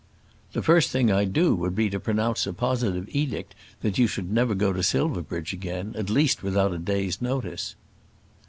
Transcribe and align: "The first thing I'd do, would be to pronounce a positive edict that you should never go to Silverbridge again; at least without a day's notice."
"The 0.53 0.63
first 0.63 0.89
thing 0.89 1.11
I'd 1.11 1.31
do, 1.31 1.53
would 1.53 1.75
be 1.75 1.87
to 1.91 1.99
pronounce 1.99 2.47
a 2.47 2.53
positive 2.53 3.07
edict 3.11 3.53
that 3.81 3.99
you 3.99 4.07
should 4.07 4.31
never 4.31 4.55
go 4.55 4.73
to 4.73 4.81
Silverbridge 4.81 5.53
again; 5.53 5.93
at 5.95 6.09
least 6.09 6.41
without 6.41 6.73
a 6.73 6.79
day's 6.79 7.21
notice." 7.21 7.75